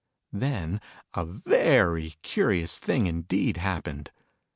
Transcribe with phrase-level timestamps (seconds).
[0.33, 0.81] Then
[1.13, 4.09] a very curious thing indeed happened.